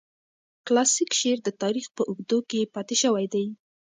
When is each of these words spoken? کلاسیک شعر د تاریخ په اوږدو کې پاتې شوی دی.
کلاسیک 0.65 1.09
شعر 1.19 1.37
د 1.43 1.49
تاریخ 1.61 1.85
په 1.95 2.01
اوږدو 2.09 2.39
کې 2.49 2.69
پاتې 2.73 2.95
شوی 3.03 3.25
دی. 3.33 3.45